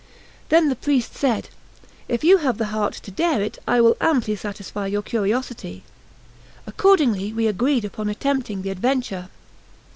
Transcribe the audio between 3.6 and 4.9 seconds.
I will amply satisfy